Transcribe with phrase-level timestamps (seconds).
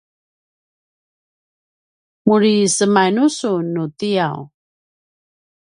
[2.27, 4.39] muri semainu sun nu tiyaw?